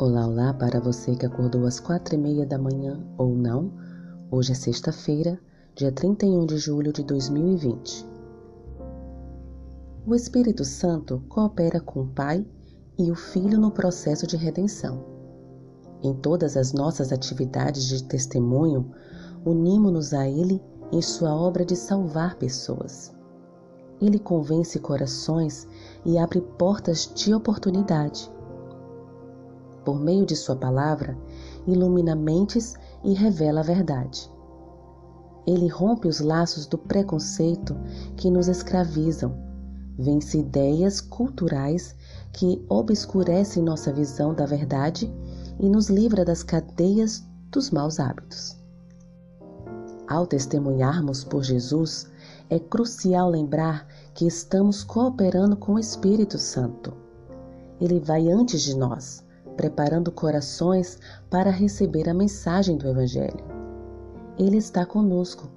Olá, 0.00 0.28
olá 0.28 0.54
para 0.54 0.78
você 0.78 1.16
que 1.16 1.26
acordou 1.26 1.66
às 1.66 1.80
quatro 1.80 2.14
e 2.14 2.18
meia 2.18 2.46
da 2.46 2.56
manhã 2.56 3.04
ou 3.18 3.34
não. 3.34 3.72
Hoje 4.30 4.52
é 4.52 4.54
sexta-feira, 4.54 5.40
dia 5.74 5.90
31 5.90 6.46
de 6.46 6.56
julho 6.56 6.92
de 6.92 7.02
2020. 7.02 8.06
O 10.06 10.14
Espírito 10.14 10.64
Santo 10.64 11.20
coopera 11.28 11.80
com 11.80 12.02
o 12.02 12.06
Pai 12.06 12.46
e 12.96 13.10
o 13.10 13.16
Filho 13.16 13.58
no 13.58 13.72
processo 13.72 14.24
de 14.24 14.36
redenção. 14.36 15.04
Em 16.00 16.14
todas 16.14 16.56
as 16.56 16.72
nossas 16.72 17.10
atividades 17.10 17.88
de 17.88 18.04
testemunho, 18.04 18.92
unimos-nos 19.44 20.14
a 20.14 20.28
Ele 20.28 20.62
em 20.92 21.02
sua 21.02 21.34
obra 21.34 21.64
de 21.64 21.74
salvar 21.74 22.36
pessoas. 22.36 23.12
Ele 24.00 24.20
convence 24.20 24.78
corações 24.78 25.66
e 26.06 26.16
abre 26.18 26.40
portas 26.40 27.10
de 27.12 27.34
oportunidade 27.34 28.30
por 29.88 29.98
meio 29.98 30.26
de 30.26 30.36
Sua 30.36 30.54
palavra, 30.54 31.16
ilumina 31.66 32.14
mentes 32.14 32.74
e 33.02 33.14
revela 33.14 33.60
a 33.60 33.62
verdade. 33.62 34.30
Ele 35.46 35.66
rompe 35.66 36.06
os 36.06 36.20
laços 36.20 36.66
do 36.66 36.76
preconceito 36.76 37.74
que 38.14 38.30
nos 38.30 38.48
escravizam, 38.48 39.34
vence 39.98 40.40
ideias 40.40 41.00
culturais 41.00 41.96
que 42.34 42.62
obscurecem 42.68 43.62
nossa 43.62 43.90
visão 43.90 44.34
da 44.34 44.44
verdade 44.44 45.10
e 45.58 45.70
nos 45.70 45.88
livra 45.88 46.22
das 46.22 46.42
cadeias 46.42 47.26
dos 47.50 47.70
maus 47.70 47.98
hábitos. 47.98 48.58
Ao 50.06 50.26
testemunharmos 50.26 51.24
por 51.24 51.42
Jesus, 51.42 52.10
é 52.50 52.58
crucial 52.58 53.30
lembrar 53.30 53.88
que 54.12 54.26
estamos 54.26 54.84
cooperando 54.84 55.56
com 55.56 55.76
o 55.76 55.78
Espírito 55.78 56.36
Santo. 56.36 56.92
Ele 57.80 57.98
vai 57.98 58.28
antes 58.28 58.60
de 58.60 58.76
nós 58.76 59.26
preparando 59.58 60.12
corações 60.12 61.00
para 61.28 61.50
receber 61.50 62.08
a 62.08 62.14
mensagem 62.14 62.78
do 62.78 62.88
Evangelho. 62.88 63.44
Ele 64.38 64.56
está 64.56 64.86
conosco, 64.86 65.50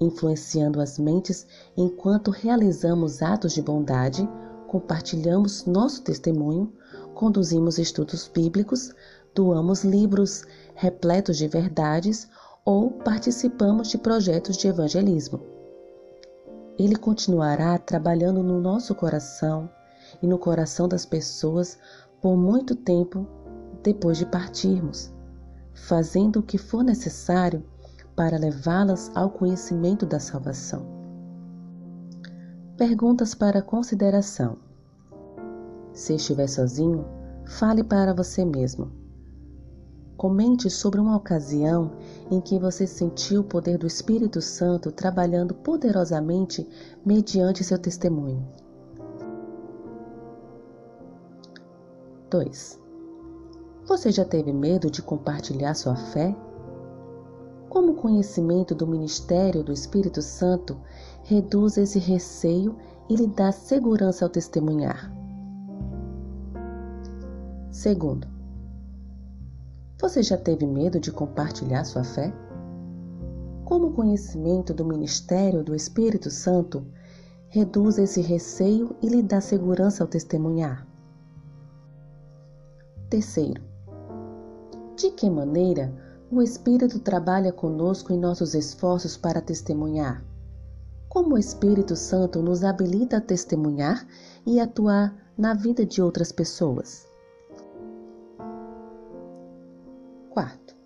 influenciando 0.00 0.80
as 0.80 1.00
mentes 1.00 1.48
enquanto 1.76 2.30
realizamos 2.30 3.20
atos 3.20 3.52
de 3.52 3.60
bondade, 3.60 4.26
compartilhamos 4.68 5.66
nosso 5.66 6.00
testemunho, 6.02 6.72
conduzimos 7.12 7.76
estudos 7.76 8.30
bíblicos, 8.32 8.94
doamos 9.34 9.82
livros 9.82 10.44
repletos 10.76 11.36
de 11.36 11.48
verdades 11.48 12.28
ou 12.64 12.88
participamos 12.88 13.88
de 13.88 13.98
projetos 13.98 14.56
de 14.56 14.68
evangelismo. 14.68 15.40
Ele 16.78 16.94
continuará 16.94 17.76
trabalhando 17.78 18.44
no 18.44 18.60
nosso 18.60 18.94
coração 18.94 19.68
e 20.22 20.26
no 20.28 20.38
coração 20.38 20.86
das 20.88 21.04
pessoas 21.04 21.76
por 22.20 22.36
muito 22.36 22.76
tempo 22.76 23.26
depois 23.82 24.18
de 24.18 24.26
partirmos, 24.26 25.12
fazendo 25.74 26.40
o 26.40 26.42
que 26.42 26.58
for 26.58 26.82
necessário 26.82 27.62
para 28.14 28.38
levá-las 28.38 29.10
ao 29.14 29.30
conhecimento 29.30 30.04
da 30.04 30.20
salvação. 30.20 30.86
Perguntas 32.76 33.34
para 33.34 33.62
consideração. 33.62 34.58
Se 35.92 36.14
estiver 36.14 36.46
sozinho, 36.46 37.04
fale 37.46 37.82
para 37.84 38.14
você 38.14 38.44
mesmo. 38.44 38.90
Comente 40.16 40.68
sobre 40.68 41.00
uma 41.00 41.16
ocasião 41.16 41.92
em 42.30 42.40
que 42.40 42.58
você 42.58 42.86
sentiu 42.86 43.40
o 43.40 43.44
poder 43.44 43.78
do 43.78 43.86
Espírito 43.86 44.40
Santo 44.42 44.92
trabalhando 44.92 45.54
poderosamente 45.54 46.68
mediante 47.04 47.64
seu 47.64 47.78
testemunho. 47.78 48.46
2. 52.30 52.78
Você 53.90 54.12
já 54.12 54.24
teve 54.24 54.52
medo 54.52 54.88
de 54.88 55.02
compartilhar 55.02 55.74
sua 55.74 55.96
fé? 55.96 56.32
Como 57.68 57.90
o 57.90 57.96
conhecimento 57.96 58.72
do 58.72 58.86
ministério 58.86 59.64
do 59.64 59.72
Espírito 59.72 60.22
Santo 60.22 60.76
reduz 61.24 61.76
esse 61.76 61.98
receio 61.98 62.76
e 63.08 63.16
lhe 63.16 63.26
dá 63.26 63.50
segurança 63.50 64.24
ao 64.24 64.28
testemunhar? 64.28 65.12
Segundo, 67.72 68.28
você 70.00 70.22
já 70.22 70.38
teve 70.38 70.68
medo 70.68 71.00
de 71.00 71.10
compartilhar 71.10 71.82
sua 71.82 72.04
fé? 72.04 72.32
Como 73.64 73.88
o 73.88 73.92
conhecimento 73.92 74.72
do 74.72 74.84
ministério 74.84 75.64
do 75.64 75.74
Espírito 75.74 76.30
Santo 76.30 76.86
reduz 77.48 77.98
esse 77.98 78.20
receio 78.20 78.94
e 79.02 79.08
lhe 79.08 79.20
dá 79.20 79.40
segurança 79.40 80.04
ao 80.04 80.08
testemunhar? 80.08 80.86
Terceiro, 83.08 83.68
de 85.10 85.16
que 85.16 85.28
maneira 85.28 85.92
o 86.30 86.40
Espírito 86.40 87.00
trabalha 87.00 87.52
conosco 87.52 88.12
em 88.12 88.18
nossos 88.18 88.54
esforços 88.54 89.16
para 89.16 89.40
testemunhar? 89.40 90.24
Como 91.08 91.34
o 91.34 91.38
Espírito 91.38 91.96
Santo 91.96 92.40
nos 92.40 92.62
habilita 92.62 93.16
a 93.16 93.20
testemunhar 93.20 94.06
e 94.46 94.60
atuar 94.60 95.12
na 95.36 95.52
vida 95.52 95.84
de 95.84 96.00
outras 96.00 96.30
pessoas? 96.30 97.08
Quarto, 100.30 100.76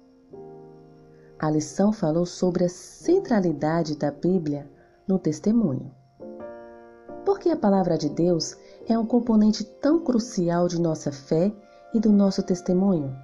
a 1.39 1.51
lição 1.51 1.93
falou 1.93 2.25
sobre 2.25 2.65
a 2.65 2.69
centralidade 2.71 3.95
da 3.97 4.11
Bíblia 4.11 4.71
no 5.07 5.19
testemunho. 5.19 5.95
Porque 7.27 7.51
a 7.51 7.57
palavra 7.57 7.99
de 7.99 8.09
Deus 8.09 8.57
é 8.89 8.99
um 8.99 9.05
componente 9.05 9.65
tão 9.83 10.03
crucial 10.03 10.67
de 10.67 10.81
nossa 10.81 11.13
fé 11.13 11.55
e 11.93 12.01
do 12.01 12.11
nosso 12.11 12.43
testemunho. 12.43 13.15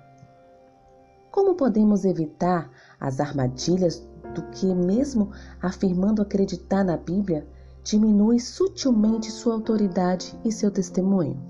Como 1.30 1.54
podemos 1.54 2.04
evitar 2.04 2.70
as 2.98 3.20
armadilhas 3.20 4.04
do 4.34 4.42
que, 4.50 4.74
mesmo 4.74 5.30
afirmando 5.62 6.20
acreditar 6.20 6.84
na 6.84 6.96
Bíblia, 6.96 7.46
diminui 7.84 8.40
sutilmente 8.40 9.30
sua 9.30 9.54
autoridade 9.54 10.38
e 10.44 10.50
seu 10.50 10.70
testemunho? 10.70 11.40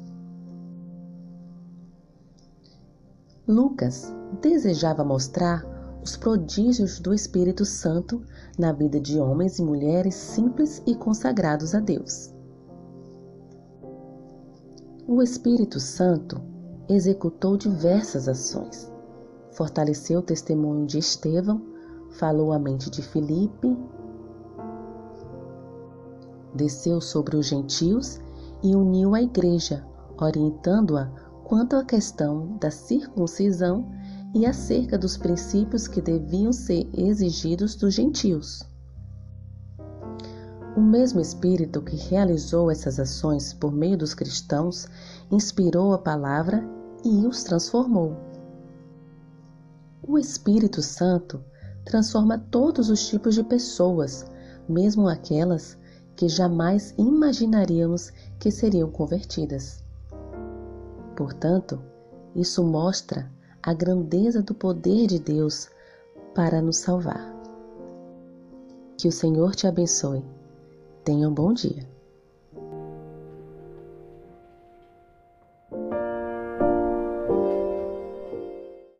Lucas 3.48 4.14
desejava 4.40 5.02
mostrar 5.02 5.64
os 6.02 6.16
prodígios 6.16 7.00
do 7.00 7.12
Espírito 7.12 7.64
Santo 7.64 8.22
na 8.58 8.72
vida 8.72 9.00
de 9.00 9.18
homens 9.18 9.58
e 9.58 9.62
mulheres 9.62 10.14
simples 10.14 10.82
e 10.86 10.94
consagrados 10.94 11.74
a 11.74 11.80
Deus. 11.80 12.32
O 15.08 15.22
Espírito 15.22 15.80
Santo 15.80 16.40
executou 16.88 17.56
diversas 17.56 18.28
ações 18.28 18.89
fortaleceu 19.60 20.20
o 20.20 20.22
testemunho 20.22 20.86
de 20.86 20.96
Estevão, 20.96 21.60
falou 22.12 22.50
a 22.50 22.58
mente 22.58 22.88
de 22.88 23.02
Filipe, 23.02 23.76
desceu 26.54 26.98
sobre 26.98 27.36
os 27.36 27.44
gentios 27.44 28.18
e 28.62 28.74
uniu 28.74 29.14
a 29.14 29.20
igreja, 29.20 29.84
orientando-a 30.18 31.10
quanto 31.44 31.76
à 31.76 31.84
questão 31.84 32.56
da 32.58 32.70
circuncisão 32.70 33.86
e 34.34 34.46
acerca 34.46 34.96
dos 34.96 35.18
princípios 35.18 35.86
que 35.86 36.00
deviam 36.00 36.54
ser 36.54 36.88
exigidos 36.94 37.74
dos 37.74 37.92
gentios. 37.92 38.62
O 40.74 40.80
mesmo 40.80 41.20
Espírito 41.20 41.82
que 41.82 41.96
realizou 41.96 42.70
essas 42.70 42.98
ações 42.98 43.52
por 43.52 43.70
meio 43.70 43.98
dos 43.98 44.14
cristãos 44.14 44.88
inspirou 45.30 45.92
a 45.92 45.98
palavra 45.98 46.66
e 47.04 47.26
os 47.26 47.44
transformou. 47.44 48.29
O 50.10 50.18
Espírito 50.18 50.82
Santo 50.82 51.40
transforma 51.84 52.36
todos 52.36 52.90
os 52.90 53.06
tipos 53.06 53.36
de 53.36 53.44
pessoas, 53.44 54.26
mesmo 54.68 55.06
aquelas 55.06 55.78
que 56.16 56.28
jamais 56.28 56.92
imaginaríamos 56.98 58.10
que 58.36 58.50
seriam 58.50 58.90
convertidas. 58.90 59.84
Portanto, 61.14 61.80
isso 62.34 62.64
mostra 62.64 63.30
a 63.62 63.72
grandeza 63.72 64.42
do 64.42 64.52
poder 64.52 65.06
de 65.06 65.20
Deus 65.20 65.68
para 66.34 66.60
nos 66.60 66.78
salvar. 66.78 67.32
Que 68.98 69.06
o 69.06 69.12
Senhor 69.12 69.54
te 69.54 69.68
abençoe. 69.68 70.24
Tenha 71.04 71.28
um 71.28 71.32
bom 71.32 71.52
dia. 71.52 71.88